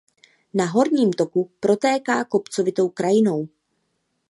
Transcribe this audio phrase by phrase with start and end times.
[0.53, 3.47] Na horním toku protéká kopcovitou krajinou.